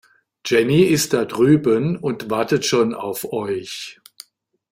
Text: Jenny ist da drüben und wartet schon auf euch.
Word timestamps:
Jenny 0.43 0.81
ist 0.81 1.13
da 1.13 1.25
drüben 1.25 1.95
und 1.95 2.31
wartet 2.31 2.65
schon 2.65 2.95
auf 2.95 3.31
euch. 3.33 4.01